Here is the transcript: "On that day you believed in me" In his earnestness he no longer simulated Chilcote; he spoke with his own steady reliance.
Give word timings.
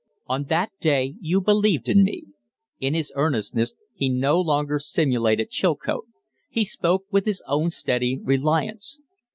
"On 0.25 0.45
that 0.45 0.71
day 0.79 1.13
you 1.21 1.39
believed 1.41 1.87
in 1.87 2.03
me" 2.03 2.23
In 2.79 2.95
his 2.95 3.13
earnestness 3.15 3.75
he 3.93 4.09
no 4.09 4.41
longer 4.41 4.79
simulated 4.79 5.51
Chilcote; 5.51 6.07
he 6.49 6.65
spoke 6.65 7.03
with 7.11 7.25
his 7.25 7.43
own 7.47 7.69
steady 7.69 8.17
reliance. 8.17 8.99